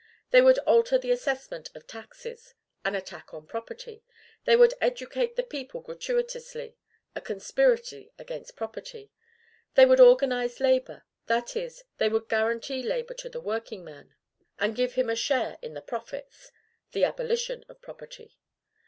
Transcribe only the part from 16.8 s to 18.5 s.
the abolition of property.